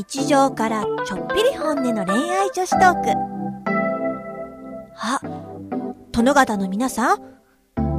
[0.00, 3.10] 日常からちょっぴり本音の恋愛女子トーク。
[4.96, 5.20] あ
[6.10, 7.18] 殿方の皆さん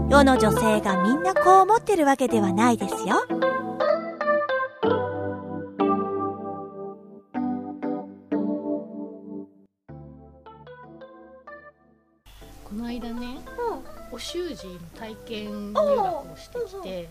[0.10, 3.24] 世の女性がみんなこう思ってるわけではないですよ。
[12.64, 13.38] この間ね
[14.12, 17.10] お習字の体験入学をしてきて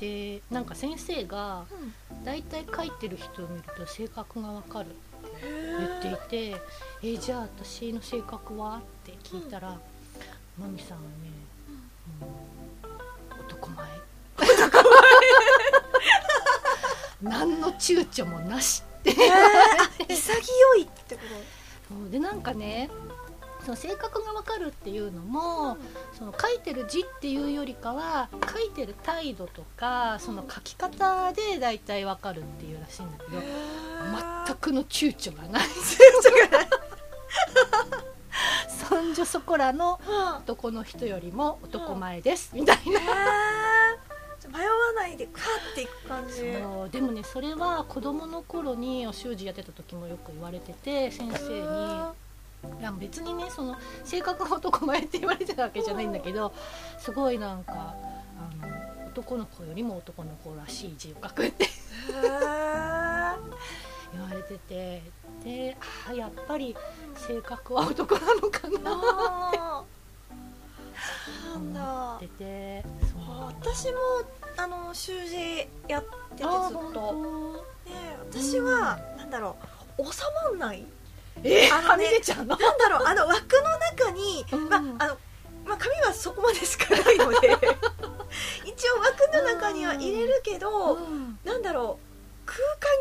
[0.00, 1.64] でなんか先生が
[2.24, 4.96] 大体書いてる人を見ると性格がわかるって
[6.04, 6.60] 言っていて
[7.02, 9.78] 「えじゃあ私の性格は?」って聞いたら、
[10.58, 11.08] マミさんはね、
[12.20, 12.24] う
[13.38, 13.86] ん男前。
[17.22, 19.10] 何の躊躇もなしって。
[20.08, 21.20] 潔いってこ
[21.88, 22.10] そう。
[22.10, 22.90] でなんかね
[23.64, 25.76] その性格が分かるっていうのも、
[26.18, 33.40] その書いてる字っていうよりかは書いてる態度とかその書き方で大体分かるっていうらしいんだけど
[34.46, 35.62] 全くの躊躇がない。
[38.88, 40.00] そんじょそこらの
[40.40, 42.50] 男の人よりも男前です。
[42.54, 42.82] みたいな。
[44.42, 46.42] と迷わないでクワっていく感じ。
[46.90, 51.62] でもねそれは子供の頃にお習字やってた時もよく言われてて先生に
[52.80, 56.52] いや別にねその性格が男前って言われてたわけじゃないんだけど
[56.98, 57.94] すごいなんか
[58.38, 61.68] あの男の子よりも男の子らしい字を書くって
[64.12, 65.02] 言われてて
[65.44, 65.76] で
[66.08, 66.76] あやっぱり
[67.16, 70.02] 性格は男なのかなあー。
[71.52, 73.98] なん思だっててそう私も
[74.56, 76.04] あの習字やっ
[76.36, 77.60] ててずっあと本ね
[78.30, 79.56] 私はなんだろ
[79.98, 80.20] う収
[80.50, 81.01] まんない当
[81.44, 82.56] えあのねはみ出ちゃうの？
[82.56, 84.68] なんだろうあの枠の中に、うん。
[84.68, 85.18] まああの
[85.64, 87.48] まあ、紙はそこまでしかないので
[88.66, 91.38] 一応枠の中には入れるけど、うん。
[91.44, 92.58] なんだろう空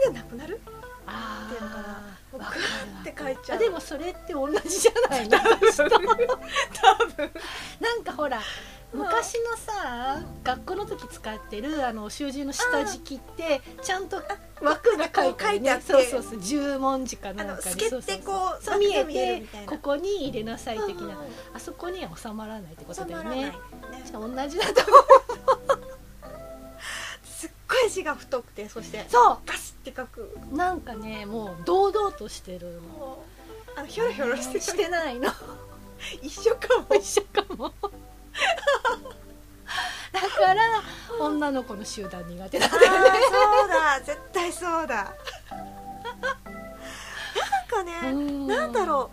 [0.08, 0.62] 間がなくなる？
[1.08, 2.02] あっていうのかな。
[2.32, 2.46] グワ
[3.02, 3.58] って書いちゃう。
[3.58, 5.28] あでもそれって同じじゃない？
[5.30, 7.32] の 多分。
[7.80, 8.40] なんかほら
[8.94, 14.22] 昔のさ学校の時使ってるあの習字の下敷きってちゃんと
[14.62, 15.84] 枠が書いてねてあって。
[15.84, 18.04] そうそうそう十文字かあなんかにそうそう。
[18.04, 21.18] てこうそう見えてここに入れなさい的な。
[21.54, 23.46] あそこには収まらないってことだよね。
[23.46, 23.54] ね、
[24.12, 25.04] 同じだと思う。
[27.24, 30.38] すっごい字が太くてそしてそガシって書く。
[30.52, 32.80] うなんかねもう堂々としてる
[33.76, 35.32] あのヒョロヒョロしてるしてないの。
[36.22, 36.96] 一緒かも。
[36.96, 37.74] 一緒かも
[40.12, 40.62] だから
[41.20, 42.78] 女の子の集団苦手だああそ
[43.66, 44.02] うだ。
[44.04, 44.96] 絶対そうだ。
[44.96, 45.14] なん
[47.68, 48.48] かね、うん。
[48.48, 49.10] なんだろ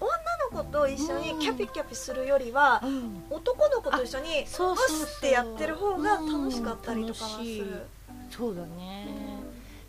[0.00, 0.04] う。
[0.04, 0.12] 女
[0.60, 3.24] の子と一緒にキャピキャピするよりは、うん。
[3.30, 5.00] 男の子と一緒にそうそうそう。
[5.00, 7.86] パスってやってる方が楽しかったりとかはする、
[8.30, 9.08] そうだね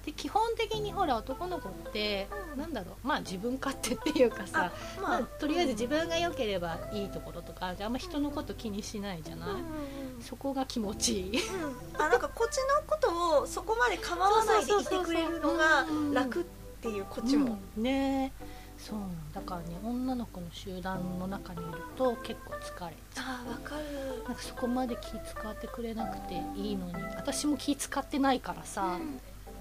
[0.07, 2.61] で基本的にほら男の子って、うん。
[2.61, 10.21] なんだろうまあ自分勝手っていうかさあまあ、とりあえず自分が良ければいいところとかあんま人のこと気にしないじゃない、うんうんうん。
[10.21, 11.39] そこが気持ちいい。
[11.39, 12.01] うん。
[12.01, 16.43] あなんかこっちのことをそこまで構わないでいてくれるのが楽っ
[16.81, 17.83] ていうこっちも、うん。
[17.83, 18.31] ね。
[18.77, 18.99] そう。
[19.33, 23.83] だからね女の子の集団の中にいると結構疲れちゃああわかる。
[24.23, 28.97] うなんかそこまで気使ってくれなくていいのに私も気使ってないからさ、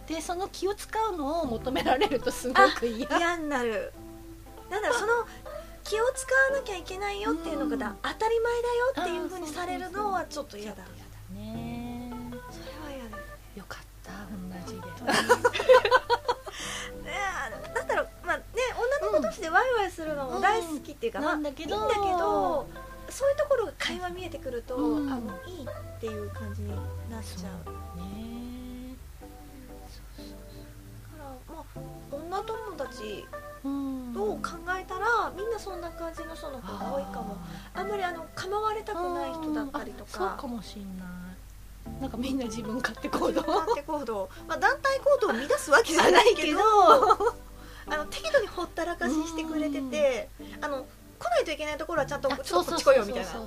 [0.07, 3.19] でその気を使うのを求められるとすごく嫌。
[3.19, 3.93] 嫌になる。
[4.71, 5.13] なんだその
[5.85, 10.83] 気を使わなきゃいけないよっていうのが当たり前だよっていうふうにされるのはちょっと嫌だ。
[11.33, 13.23] ねそれは嫌で
[13.55, 14.87] す よかった同じで
[17.03, 18.45] ねえなんだろうまあね
[19.01, 21.77] 女の子同士でワイワイするのも大好きっていうか、うんまあなんだけど。
[21.77, 22.69] いいんだけど
[23.09, 25.13] そういうところが会話見えてくると、うん。
[25.13, 26.71] あもういいっていう感じに
[27.09, 27.51] なっちゃ
[27.95, 28.16] うね
[32.37, 33.27] あ女友達
[33.65, 34.15] うん。
[34.17, 37.37] を考えたら、みんなそんな感じの人の方が多いかも。
[37.75, 42.01] あんまりあの構われたくない人だったりとあそうかかもしんない。
[42.01, 43.43] なんかみんな自分勝手行動。
[43.43, 46.61] 団体行動、 まあ、団体行動を乱すわけじゃないけど
[47.89, 50.29] あの適度にほったらかししてくれてて
[50.61, 50.85] あの
[51.19, 53.47] 来ないといけないところはちゃんとちょっとこっち来いよみたいな感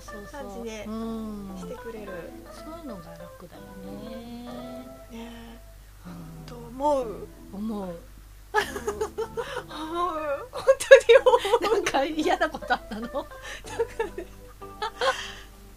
[0.64, 1.56] じでうん。
[1.60, 2.12] してくれる。
[2.52, 4.48] そういうのが楽だよね。
[5.12, 5.62] ね。
[6.08, 6.46] うん。
[6.46, 7.28] と思う。
[7.54, 8.00] 思う
[8.52, 8.64] 本
[10.52, 11.28] 当に思
[11.72, 11.74] う。
[11.74, 13.08] なんか嫌なことあったの？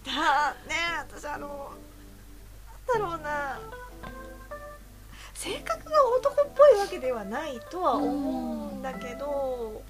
[0.05, 1.73] だね私あの
[2.89, 3.59] なんだろうな。
[5.35, 9.83] 性格が男っぽいわけではないとは思うんだけど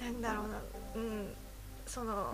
[0.00, 0.60] なんだろうな。
[0.94, 1.34] うん。
[1.86, 2.32] その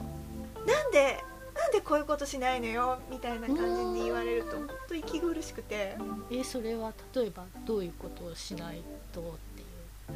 [0.67, 1.25] なんで
[1.59, 3.57] なんでこういうことしないのよみたいな感
[3.95, 5.97] じで言われると本当息苦しくて。
[6.31, 8.83] えそれは例えばどういうことをしない
[9.13, 9.25] とっ
[9.55, 9.67] ていう。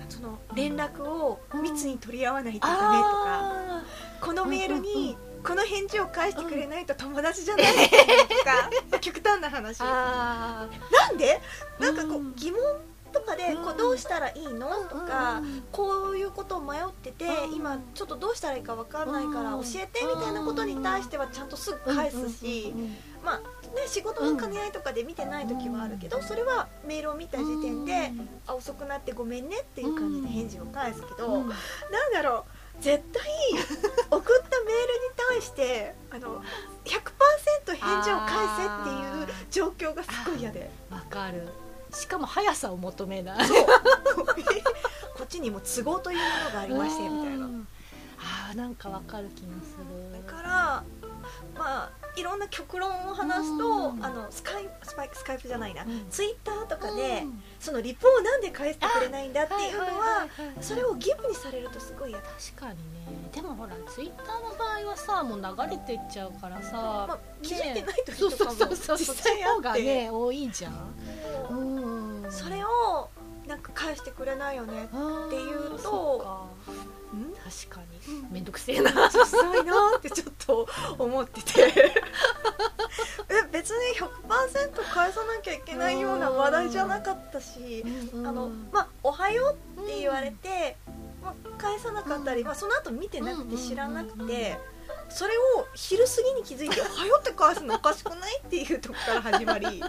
[0.08, 3.82] その連絡を密に取り合わないとダメとか、
[4.20, 9.81] このメールにこの返事を返してくれないと友達じゃないとか極端な話。
[9.81, 10.69] な
[11.12, 11.40] んで？
[11.81, 12.60] なんかこう疑問
[13.12, 14.68] とかでこうどうしたらいいの？
[14.88, 15.42] とか
[15.72, 17.24] こういうことを迷ってて
[17.54, 22.72] 今ちょっとどうしたらいいか分かんないから教えてみたいなことに対してはちゃんとすぐ返すし
[23.24, 28.12] まあね仕事の兼ね合いとかで見てない時はあるけどそれはメールを見た時点で
[28.46, 31.48] あ遅くなってごめんねっていう感じで返事を返すけどなん
[32.12, 32.44] だろ
[32.78, 33.22] う絶対
[34.10, 34.78] 送ったメールに
[35.28, 36.42] 対してあの
[36.84, 40.70] 100%返事を返せっていう状況がすごい嫌で。
[40.90, 41.46] わかる
[41.92, 43.38] しかも速さを求めない。
[45.16, 47.46] こっちにも都合というものがありましてみたいな。
[48.19, 50.25] あーなんかわかる気がする。
[50.26, 50.84] だから
[51.56, 54.04] まあいろんな極論を話すと、うん。
[54.04, 56.06] あのスカイスパイスカイプじゃないな、うん。
[56.10, 57.42] ツイッターとかで、うん。
[57.58, 60.26] そのリプをなんで返してくれないんだっていうのは,、
[60.60, 62.25] それを義務にされるとすごい確
[62.56, 63.31] かにね。
[63.32, 66.72] でもほらツイッターの場合はさもう流れてっちゃうからさ、
[67.08, 69.82] まあ、気づいてないそうそう時とかもそうそう実際あって。
[69.82, 70.94] ね多いじゃん。
[71.50, 71.54] う。
[71.54, 71.80] ん
[72.31, 73.09] それを
[73.47, 76.49] なんか返してくれないよねっていうと
[77.44, 77.81] 確か。
[77.81, 80.69] に面倒くせえな実際なってちょっと
[80.99, 81.93] 思ってて。
[83.29, 90.77] え別に100%返さなきゃいけないような話題じゃなかったし、あのまあ「おはよう」って言われて、
[91.23, 94.59] まあ、返さなかったり、まあ、その後見てなくて知らなくて、
[95.09, 99.82] それを昼過ぎに気づいて「おはよう」って返すのおかしくないっていうとこから始まり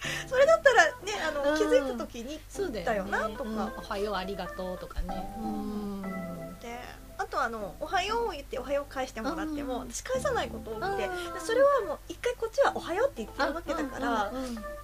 [0.28, 0.92] それだったらね
[1.26, 1.58] あの、うん。
[1.58, 3.44] 気づいた時にそうだよ,、なとか。
[3.44, 3.58] うん。
[3.58, 5.36] おはようありがとうとかね。
[5.38, 6.56] うん。
[6.60, 6.80] で
[7.18, 9.90] あとあの「おはよう」を言って「おはよう」返してもらっても、うん。
[9.90, 11.08] 私返さないこと多くて、
[11.40, 14.32] それはもう一回こっちは「おはよう」って言ってるわけだから、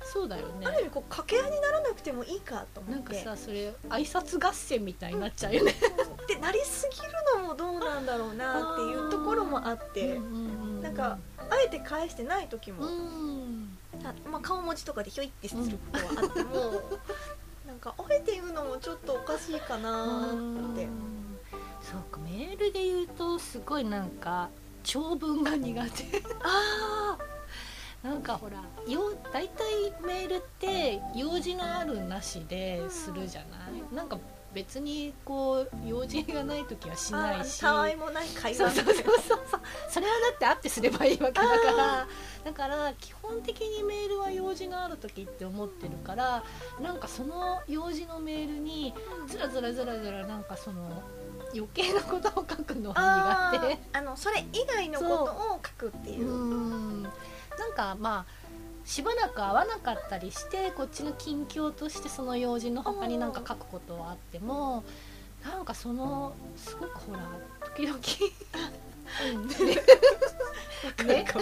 [0.03, 0.67] そうだよね。
[0.67, 5.75] ある意味こう掛け合いにならなくてもいいかとなんか思ってさそれ挨拶合戦みたいになっちゃうよね、
[6.26, 10.19] でなりすぎるのもどうなんだろうなっていうところもあって
[10.81, 12.87] なんかあえて返してない時うも、
[14.31, 16.83] まあ、顔文字とかでひょいってすることはあっても、
[17.67, 20.89] なんかあえて言うのもちょっとおかしいかなって。
[21.83, 24.49] そうかメールで言うとすごいなんか
[24.85, 26.23] 長文が苦手。
[26.43, 27.19] あ
[28.03, 28.57] なんかほら
[28.89, 33.95] よ大体メールって用事のあるなしでするじゃない？
[33.95, 34.19] なんか
[34.55, 37.61] 別にこう用事がない時はしあないし。
[37.61, 38.71] たわいもない会話。
[38.71, 39.41] そうそうそうそう。
[39.89, 41.45] それはだって会ってすればいいわけだか
[41.77, 42.07] ら。
[42.45, 46.43] だから基本的にメールは用事のある時って思ってるから
[46.81, 48.93] なんかその用事のメールに
[49.29, 51.03] ずらずらずらずらなんかその
[51.55, 53.75] 余計なことを書くのはあ苦手。
[53.75, 53.79] ー。
[53.93, 56.29] あのそれ以外のことを書くっていう。
[56.29, 57.03] う、ん。
[57.03, 57.13] なん
[57.77, 58.42] かまあ
[58.84, 64.84] しばらく会わなかったりしてこっちの近況としてその用事の他になんか書くことはあっても
[65.44, 67.20] なんかそのすごくほら
[67.74, 67.98] 時々
[71.05, 71.24] ね。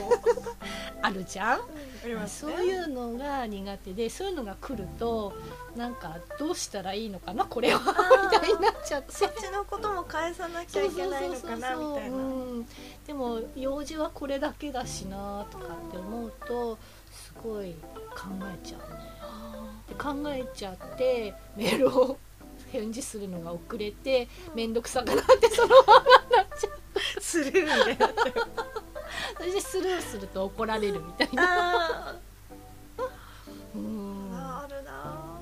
[1.03, 1.59] あるじゃん？
[1.59, 2.27] ね。
[2.27, 5.33] そういうのが苦手でそういうのが来ると
[5.77, 9.13] なんかどうしたらいいのかなこれはみたいになっちゃって。
[9.13, 12.17] そっちのことも返さなきゃいけないのかなみたいな。
[12.17, 12.69] うん。
[13.07, 17.00] でも用事はこれだけだしなとかって思うとす
[17.43, 17.75] ごい
[18.11, 19.01] 考えちゃうね。
[19.89, 22.19] で考えちゃってメールを
[22.71, 26.73] 返事するのが遅れて面倒くさくなってそのままになっちゃう。
[27.21, 28.09] スルーみたいな
[29.39, 32.11] そしてスルーすると怒られるみたいな。
[32.11, 32.15] あ
[33.75, 34.31] うん。
[34.33, 35.39] ーあるな。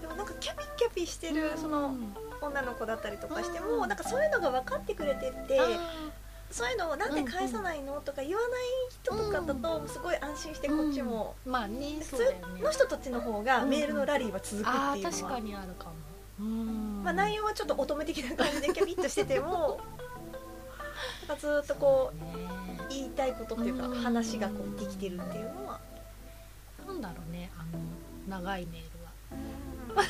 [0.00, 1.94] でもなんかキャピキャピしてるその
[2.40, 3.88] 女の子だったりとかしてもうん。
[3.88, 6.05] なんかそういうのが分かってくれててあ
[6.50, 8.50] そういうのをなんで返さないのとか言わない
[8.90, 15.14] 人とかだとすごい安心してこっちもーまあね普通の人たちの方がメールのラリーは続くあっていうのは。
[15.16, 15.92] ー確かにあるかも。
[16.40, 17.02] うん。
[17.04, 19.80] まあ、内容はちょっと乙女的な感じでキャピッとしてても
[21.28, 22.48] なんかずっとこうね
[22.88, 23.98] 言いたいことっていうかうん。
[24.00, 25.80] 話がこうできてるっていうのは。
[26.86, 30.04] なんだろうねあの長いメールは。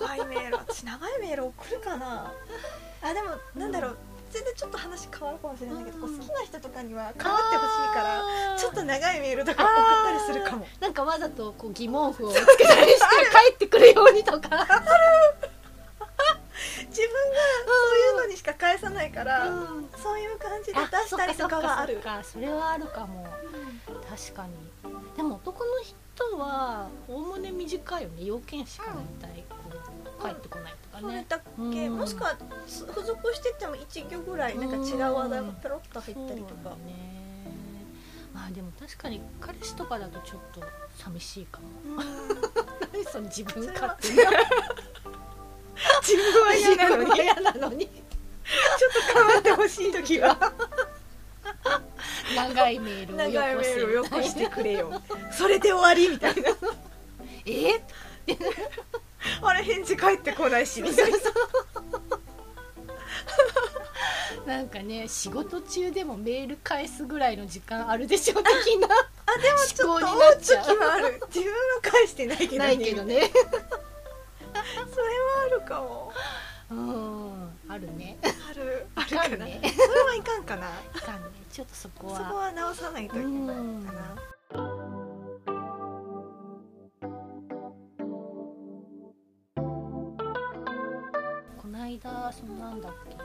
[0.00, 2.32] 長いメール私長いメール送るかな。
[3.02, 3.96] あでもなんだろう
[4.36, 9.74] 全然ちょっと話変わるかもしれないけど、こう好きな人とかには構ってほしいからちょっと長いメールとか送っ
[10.04, 10.66] たりするかも。
[10.78, 13.06] なんかわざとこう疑問符をつけたりして
[13.48, 14.40] 帰ってくるようにとか。
[16.88, 19.90] 自分がそういうのにしか返さないから、うん。
[19.96, 21.96] そういう感じで出したりとかはある。
[21.96, 23.26] かそれはあるかも。
[24.08, 24.52] 確かに。
[25.16, 28.24] でも男の人はおおむね短いよね。
[28.24, 28.90] 要件しか
[29.20, 29.35] 大体こう
[30.20, 31.02] 帰ってこないとかね。
[31.02, 31.38] それだ
[31.72, 31.98] け、うん。
[31.98, 37.16] もしくは付属してても1行ぐらいなんか違う話題がペロッと入ったりとか、ね。
[38.34, 40.60] あでも確かに彼氏とかだとちょっと
[40.96, 41.68] 寂しいかも、
[42.92, 44.30] 何その自分勝手な。
[46.02, 47.22] 自分は嫌なのに。
[47.22, 47.86] 嫌なのに。
[47.86, 50.52] ちょっと変わってほしい時は。
[52.34, 55.00] 長いメールをよこしてくれよ。
[55.32, 56.50] それで終わりみたいな。
[57.46, 57.80] え？
[59.42, 61.18] あれ返事返ってこないしみたいな。
[64.46, 68.46] なんかね仕事中でもメール返すぐらいの時間あるでしょ的
[68.78, 68.88] な。
[69.26, 70.40] あでもちょっと思う。
[70.40, 71.20] 時はある。
[71.28, 72.58] 自分は返してないけどね。
[72.58, 73.30] ないけどね。
[74.94, 76.12] それはあるかも。
[76.70, 77.50] うん。
[77.68, 78.18] あるね。
[78.22, 78.86] ある。
[78.94, 80.68] あるかな、ね、それはいかんかな。
[80.94, 82.18] いかんねちょっとそこは。
[82.18, 83.56] そこは直さないといけない
[83.86, 84.35] かな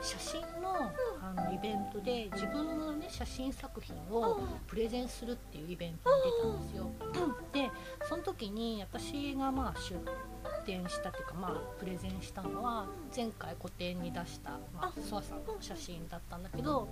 [0.02, 0.90] 写真の,、
[1.20, 6.90] あのイベントで自分のね写真作品をプレゼンするっていうイベントに出たんですよ。
[7.52, 7.70] で
[8.08, 9.96] その時に私がまあ出
[10.64, 16.88] 展したっていうかまあプレゼンしたのは前回個展に出したまあソワさんの写真だったんだけど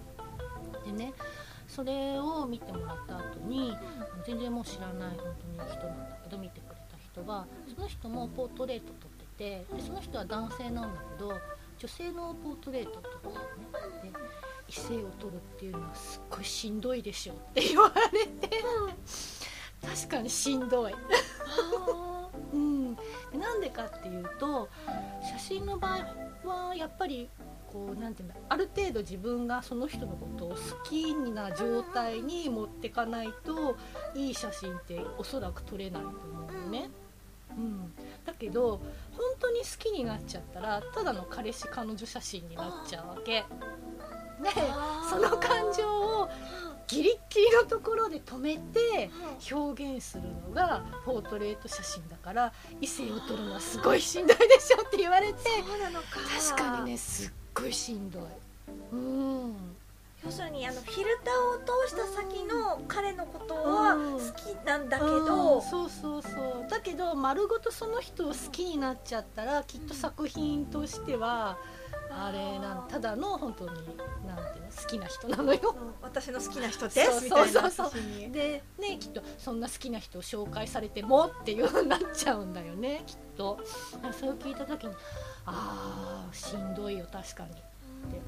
[0.85, 1.13] でね
[1.67, 3.77] それを見てもらった後に
[4.27, 11.33] 全然もう知らない本当に人なんだけど見てくれた人はその人もポートレート撮っててでその人は男性なんだけど
[11.81, 13.35] 女性のポートレート撮ってね
[14.13, 14.19] で
[14.69, 18.63] 異性を撮るっていうのはすっごいしんどいでしょって言われて
[19.83, 20.95] 確かにしんどい。
[22.53, 22.95] うん、
[23.33, 24.69] なんでかっていうと
[25.23, 25.89] 写真の場
[26.45, 27.31] 合はやっぱり
[27.73, 33.77] こうなんていうんだある程度自分がその人のことを好きな状態に持ってかないと
[34.15, 36.91] いい写真っておそらく撮れないと思うのね。
[37.57, 37.93] うん、
[38.25, 38.81] だけど
[39.13, 39.30] 本
[39.61, 43.45] に好きになっちゃったらただの彼氏彼女写真になっちゃうわけ。
[44.43, 44.49] で
[45.09, 46.29] その感情を
[46.87, 49.11] ギリッギリのところで止めて
[49.53, 55.39] 表現するのがポートレート写真だから異性を撮るのはすごいしんどいでしょって言われて
[56.49, 58.23] 確かにねすっごいしんどい。
[58.93, 59.70] うん
[60.31, 71.59] 要するにあのフィルターを通した先の彼のことは好きなんだけど、うんそうそうそうだけど丸ごとその人を好きになっちゃったらきっと作品としては
[72.13, 73.71] あれなんただの本当に
[74.25, 75.75] なんていうの好きな人なのよ。
[76.01, 77.61] 私の好きな人ですみたいな。
[77.61, 78.31] そうそうそう。
[78.31, 83.59] でねきっとそんな好きな人を紹介されてもっていう風になっちゃうんだよねきっと。
[84.17, 84.95] それを聞いた時に
[85.47, 87.51] ああしんどいよ確かに。
[87.51, 88.21] って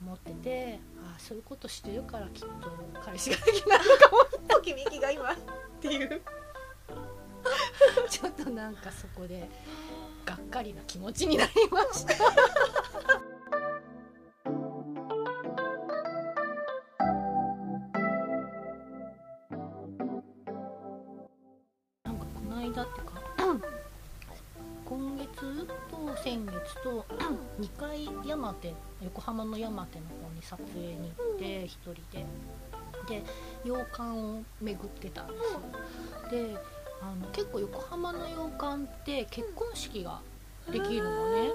[0.00, 0.80] 思ってて
[1.18, 2.70] そういうことしてるからきっと
[3.04, 5.36] 彼氏ができないのかもときめきが今っ
[5.80, 6.22] ていう。
[8.10, 9.48] ちょっとなんかそこで
[10.24, 12.14] がっかりな気持ちになりました。
[28.48, 32.24] 山手横浜の山手の方に撮影に行って一人で。
[33.08, 33.22] で
[33.64, 35.60] 洋館を巡ってたんですよ。
[36.30, 36.56] で
[37.00, 40.20] あの結構横浜の洋館って結婚式が
[40.70, 41.52] できるのね。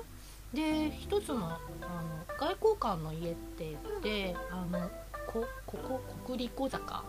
[0.53, 4.89] で一つのあの外交館の家って言ってあの
[5.27, 7.03] こここ国立小坂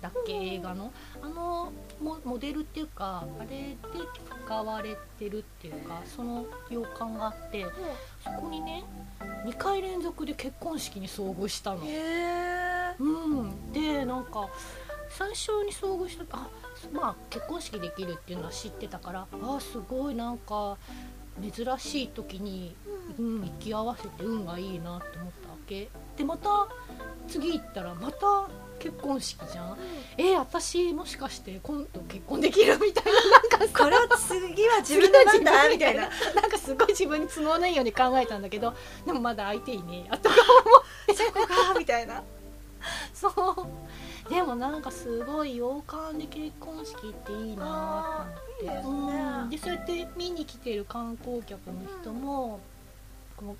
[0.00, 0.92] だっけ映画の？
[1.20, 3.76] あのモモデルっていうかあれで
[4.46, 7.66] 使われてるっていうかその洋館があって
[8.22, 8.84] そこにね
[9.44, 11.84] 2回連続で結婚式に遭遇したの。
[11.84, 14.48] へえうん、でなんか
[15.08, 16.48] 最初に遭遇したあ
[16.92, 20.76] まあ結婚式できるっていうのは知ってたからあすごいなんか
[21.40, 22.76] 珍しい時に、
[23.18, 25.88] うん、行き合わせて運がいいなって思ったわけ。
[26.16, 26.68] でまた
[27.28, 29.78] 次行ったらまた結婚式じゃん、
[30.18, 32.76] え私もしかして今度結婚できる？
[32.78, 33.84] みたいななんかさ。
[33.84, 35.68] これは次は自分のなんだ？
[35.68, 36.10] みたいな
[36.92, 40.36] 自分に都合のいいように考えたんだけどでもまだ相手いねえやとか
[41.14, 42.22] そこかみたいな。
[43.14, 43.28] そ
[44.28, 44.32] う。
[44.32, 49.16] でもなんかすごい洋館で結婚式っていいなって思って。
[49.16, 49.22] ね。
[49.22, 49.50] うん。
[49.50, 52.60] でそうやって見に来てる観光客の人も、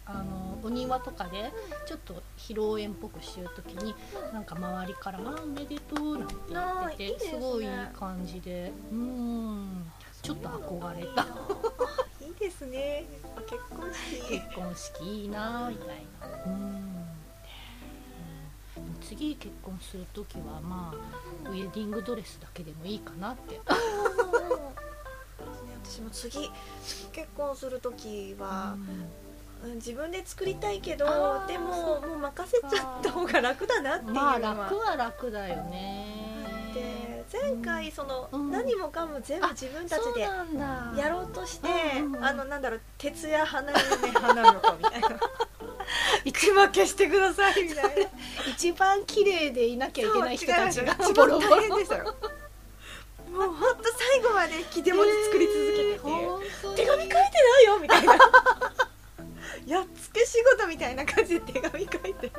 [0.06, 1.52] あのお庭とかで
[1.86, 3.94] ちょっと披露宴っぽくしてる時に
[4.32, 6.34] なんか周りから「あおめでとう」なんて
[6.98, 7.40] 言っててすね。
[7.40, 8.72] ごいいい感じで。
[8.92, 11.26] うんちょっと憧れた。
[12.24, 13.04] いいですね。
[13.46, 14.28] 結婚式。
[14.28, 16.44] 結婚式いいなみたいな。
[16.46, 17.06] うん。
[19.02, 23.60] 次結婚する時はまあウェディングドレスだけでもいいかなって。
[25.84, 26.50] 私も次
[26.84, 28.76] 次結婚する時は、
[29.62, 29.74] うん。
[29.74, 31.06] 自分で作りたいけど
[31.46, 36.22] でももう任せちゃった方が楽だなっていうまあ楽は楽だよね。
[36.70, 37.01] って
[37.32, 38.50] 前回その、うん。
[38.50, 41.68] 何もかも全部自分たちでやろうとして、
[42.20, 45.08] あのなんだろう徹夜花嫁花婿みたいな。
[46.24, 47.90] 一負けしてくださいみたいな。
[48.50, 52.14] 一番綺麗でいなきゃいけない人たちがボロボロでしたよ。
[53.30, 56.76] もうほんと最後まで引き出物作り続けてて、本当に。
[56.76, 57.20] 手紙書いてな
[57.62, 58.14] いよみたいな。
[59.66, 62.32] やっつけ仕事みたいな感じで手紙書いて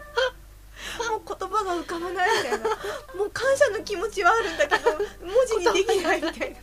[1.75, 2.69] が浮かばないみたいな。
[3.17, 4.91] もう感謝の気持ちはあるんだけど
[5.25, 6.57] 文字にできないみたいな。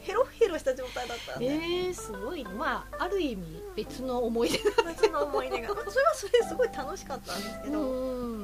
[0.00, 2.44] ヘロヘロした状態だったんで、えー、すごい。
[2.44, 5.68] ねまあある意味別の思い出まあその思い出が。
[5.68, 8.39] それはそれですごい楽しかったんですけど、うん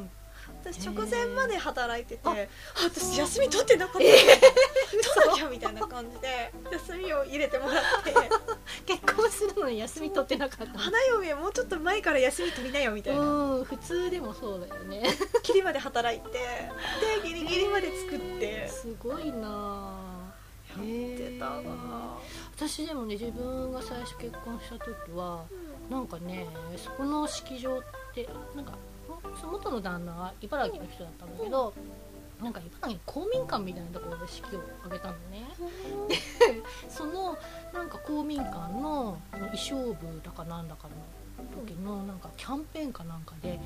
[0.73, 2.49] 私直前まで働いてて、
[2.83, 8.15] 私休み取ってなかった、え取らなきゃみたいな感じで休みを入れてもらって。
[8.85, 15.03] 結婚するのに休み取ってなかった花嫁もうちょっと前から休み取りなよみたいな、うん普通でもそうだよね。
[15.43, 18.69] ギリまで働いてでギリギリまで作って。
[18.69, 20.17] すごいな
[20.69, 22.19] やってたわ、
[22.55, 25.45] 私でもね自分が最初結婚した時は
[25.91, 27.83] なんかねそこの式場っ
[28.15, 28.73] てなんか
[29.09, 31.73] もその元の旦那は茨城の人だったんだけど、
[32.43, 35.47] なんか茨城の公民館みたいなところで式を挙げたのね。
[36.89, 37.39] その
[37.73, 40.95] なんか公民館の衣装部だかなんだかの
[41.63, 43.61] 時のなんかキャンペーンかなんかで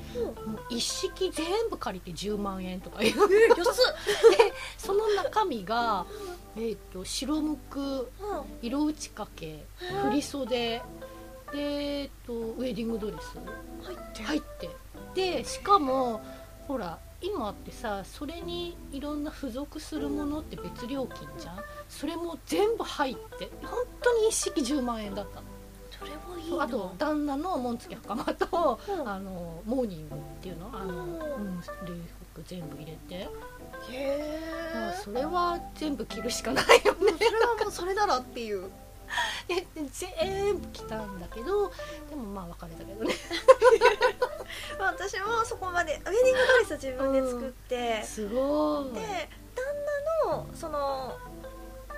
[0.45, 3.03] もう一式全部借りて10万円とか。
[3.03, 3.13] いうえ
[3.49, 3.73] 安っ、
[4.77, 6.05] その中身が、
[6.55, 8.11] えー、と白むく
[8.61, 9.65] 色打ち掛け
[10.03, 10.81] 振り袖
[11.51, 13.37] で、えー、とウェディングドレス。
[13.85, 14.23] 入って。
[14.23, 14.69] 入って。
[15.13, 16.21] でしかも
[16.67, 21.57] ほら今ってさそれにいろんな付属するものって別料金じゃん？
[21.89, 23.49] それも全部入って。
[23.61, 25.47] 本当に一式10万円だったの。
[25.99, 26.63] それはいいな。
[26.63, 29.09] あと旦那の紋付き袴と、うん。
[29.09, 30.71] あのモーニングっていうの？
[30.73, 31.01] あの、うん。
[31.01, 31.93] うん、礼
[32.33, 33.15] 服全部入れて。
[33.15, 33.29] へ
[34.73, 37.13] まあえそれは全部着るしかないよね。
[37.13, 38.69] それはもうそれならっていう
[39.91, 41.71] 全部着たんだけど
[42.09, 43.13] でもまあ別れたけどね。
[44.79, 48.93] まあ私もそこまでウェディングドレス自分で作って、すごい。
[48.93, 49.65] で旦
[50.25, 51.17] 那のその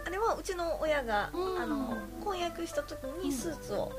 [0.06, 1.62] あれはうちの親が、うん。
[1.62, 3.92] あの婚約した時にスーツを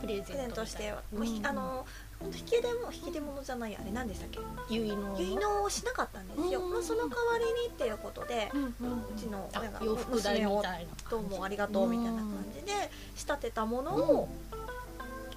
[0.00, 1.46] プレゼントして、うん。
[1.46, 1.86] あの
[2.20, 4.40] 本当引き出も引き出物じゃないあれ何でしたっけ？
[4.68, 5.16] 結の。
[5.16, 8.74] 結納をしなかったんですよ、うんまあ、その代わりにっていうことで、うんうんう
[9.16, 12.72] ちの親があ洋服代みたいなどうもありがとうみたいな感じで
[13.14, 14.28] 仕立てたものを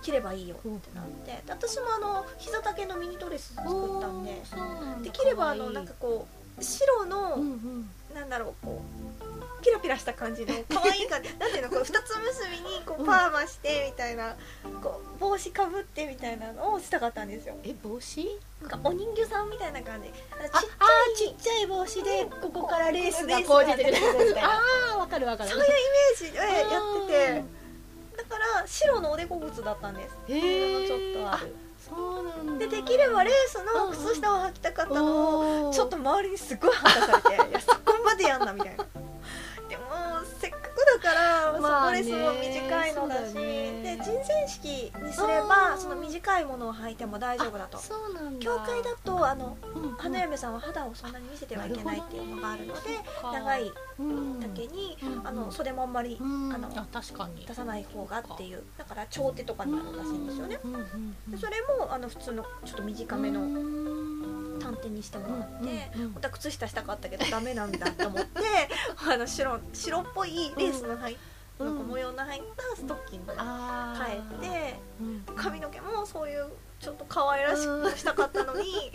[0.02, 1.32] 着ればいいよってなって。
[1.32, 4.41] で私もあの膝丈のミニドレス作ったんで。
[5.04, 7.89] できればあのなんかこう白の、うんうん。
[8.15, 8.82] なんだろうこ
[9.39, 13.06] うピラピラした感じの 可愛い感じなんていうのこう二つ結びにこううん。
[13.06, 14.36] パーマしてみたいな、
[14.82, 17.56] こう帽子かぶってみたいなのをしたかったんですよ。
[17.63, 18.39] え帽子？
[18.62, 20.10] なんかお人形さんみたいな感じ。
[20.10, 24.50] ちっあちゃいあちっちゃい帽子でここからレースがこう出てくるみたいな。
[24.50, 24.62] あ
[24.95, 25.50] あわかるわかる。
[25.50, 27.62] そういうイメージでやってて。
[28.17, 30.15] だから白のおでこ靴だったんです。
[30.28, 31.56] てへえちょっとある。
[31.89, 32.65] そうなんだ。
[32.67, 38.86] でできればレースの靴下を履きたかったのをちょっと周りにすごい反対されて いやそこまでやんなみたいな
[41.86, 43.98] ドレスも短いのだしね。
[43.98, 44.65] で人前式
[45.04, 47.78] にすれあばーその短いものを履いても大丈夫だと。
[48.39, 49.84] 教会だとあのうん。
[49.84, 52.82] うん花嫁さんは肌をそんなに見せてはいけないっていうのがあるので
[53.22, 54.39] 長いうん。
[54.39, 56.54] だけにうんあの袖もあんまりうん。
[56.54, 57.46] あのあ確かに。
[57.46, 60.60] 出さない方がっていうだから長手とかになるらしいんですよね。
[61.28, 63.41] でそれもあの普通のちょっと短めの
[64.60, 68.41] 短手にしてもらって、うんうん本当は靴下したかったけどダメなんだと思って
[69.12, 71.31] あの白白っぽいレースの入っうん
[71.63, 74.21] なんか模様の入ったストッキング変え
[74.71, 75.24] てうん。
[75.36, 78.91] 髪の毛もそういうちょっと可愛らしくしたかったのに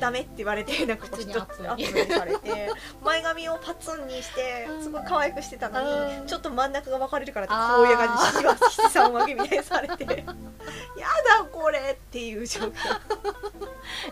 [0.00, 2.12] ダメって言われてなんかこうちょっとアップ。
[2.14, 2.70] されて
[3.04, 4.82] 前髪をパツンにしてうん。
[4.82, 6.20] すごい可愛くしてたのうん。
[6.22, 12.72] にちょっと真ん中が分かれるからってこういう感じで七三分けみたいにされて やだこれっていう状況。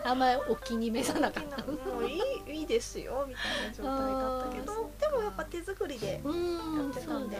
[0.03, 1.57] あんまりお気に召さなかった。
[1.65, 2.21] もういい
[2.65, 7.37] ですよみたいな状態だったけあどでもやっぱ手作りでうんやってたんで。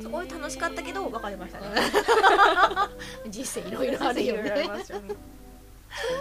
[0.00, 1.66] すごい楽しかったけど別れましたね。
[3.28, 4.68] 人生いろいろあるよね。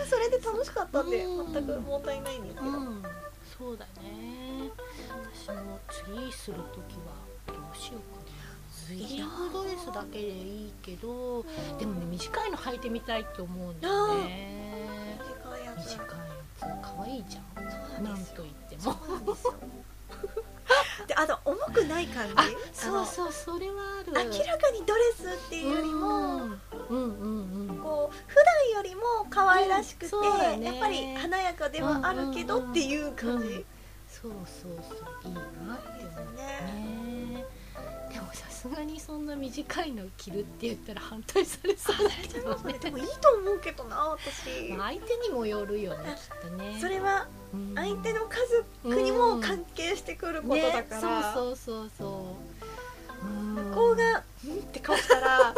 [0.10, 1.54] それで楽しかったんでうん。
[1.54, 3.04] 全くもったいないんですけど、うん
[3.58, 4.72] そうだね。
[5.44, 7.14] 私も次する時は
[7.48, 8.30] どうしようかな。
[8.90, 10.32] ウェディングドレスだけでい
[10.70, 11.46] いけど
[11.78, 15.20] でもね短いの履いてみたいって思うんだよね。
[15.44, 15.90] 短いやつ。
[15.90, 16.26] 短いや
[16.58, 16.62] つ。
[16.82, 17.59] 可愛いじゃん
[18.02, 18.96] ななんと言っても。
[21.08, 22.34] であと重くない感じ？
[22.74, 24.12] そうそうそれはある。
[24.14, 26.60] 明らかにドレスっていうよりも、うん
[26.90, 27.80] うんうんうん。
[27.82, 30.66] こう普段よりも可愛らしくて、うんね。
[30.68, 32.72] やっぱり華やかではあるけどうんうんうん。
[32.72, 33.66] っていう感じ、
[34.08, 34.72] そそうそう
[35.24, 36.44] そういいなって思うね
[37.34, 37.46] ね。
[38.14, 42.74] でもさすがにそんな短いの着るって言ったら反対されそうだけどね。
[42.80, 46.78] でもいいと思うけどな私、まあ、相手にもよるよねきっとね。
[46.82, 47.28] それは
[47.76, 48.36] 相手の家
[48.84, 53.26] 族にも関係してくることだから、ね、そうそうそうそう。
[53.26, 55.54] 向こうが「ん?」って顔したらやっ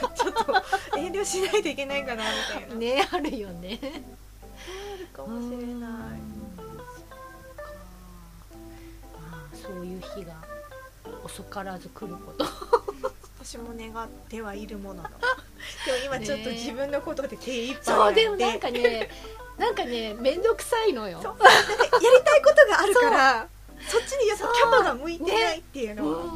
[0.00, 2.74] ぱちょっと遠慮しないといけないかなみたいな。
[2.76, 3.78] ねあるよね。
[3.82, 3.86] あ
[4.98, 5.78] るかもしれない。
[5.78, 6.16] ま
[9.32, 10.34] あそういう日が
[11.24, 12.44] 遅からず来ること。
[13.42, 15.08] 私も願ってはいるものの。
[15.08, 19.08] でも今ちょっと自分のことで手一杯そうでもなんかね
[19.60, 21.18] なんかね面倒くさいのよ。
[21.18, 23.48] やりたいことがあるから
[23.86, 26.30] そっちにやっぱキャパが向いてないっていうのは、ね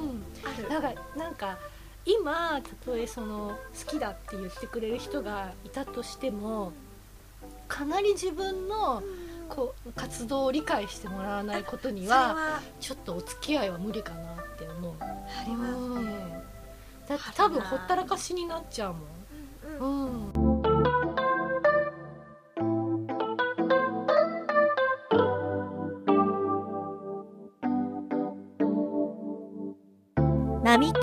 [0.63, 0.65] う。
[0.67, 1.59] んだからなんか
[2.05, 6.73] 今たとえその好きだって言ってくれる人がいたとしても
[7.67, 9.03] かなり自分の
[9.49, 14.95] こう活動を理解してもらわないことにはちょっとお付き合いは無理かなって思う。
[15.01, 16.45] ありますね。
[17.09, 19.05] だって多分ほったらかしになっちゃうもん
[19.81, 20.34] うん、うん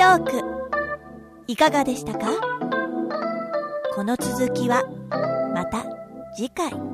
[0.02, 0.32] トーク
[1.46, 2.26] いかがでしたか？
[3.94, 4.84] この続きは
[5.54, 5.86] また
[6.36, 6.91] 次回。